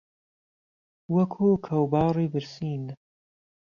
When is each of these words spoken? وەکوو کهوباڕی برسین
وەکوو 1.15 1.61
کهوباڕی 1.65 2.25
برسین 2.33 2.83